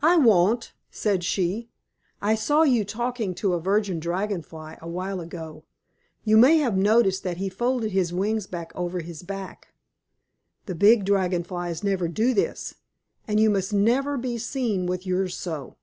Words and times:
"I 0.00 0.16
won't," 0.16 0.72
said 0.90 1.22
she. 1.22 1.70
"I 2.20 2.34
saw 2.34 2.64
you 2.64 2.84
talking 2.84 3.32
to 3.36 3.52
a 3.54 3.60
Virgin 3.60 4.00
Dragon 4.00 4.42
Fly 4.42 4.76
a 4.82 4.88
while 4.88 5.20
ago. 5.20 5.62
You 6.24 6.36
may 6.36 6.56
have 6.58 6.76
noticed 6.76 7.22
that 7.22 7.36
he 7.36 7.48
folded 7.48 7.92
his 7.92 8.12
wings 8.12 8.48
over 8.74 8.98
his 8.98 9.22
back. 9.22 9.68
The 10.64 10.74
Big 10.74 11.04
Dragon 11.04 11.44
Flies 11.44 11.84
never 11.84 12.08
do 12.08 12.34
this, 12.34 12.74
and 13.28 13.38
you 13.38 13.48
must 13.48 13.72
never 13.72 14.18
be 14.18 14.36
seen 14.36 14.84
with 14.84 15.06
yours 15.06 15.36
so." 15.36 15.76